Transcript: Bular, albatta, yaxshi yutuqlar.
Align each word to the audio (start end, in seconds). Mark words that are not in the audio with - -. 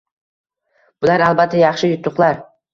Bular, 1.05 1.27
albatta, 1.27 1.63
yaxshi 1.67 1.93
yutuqlar. 1.95 2.45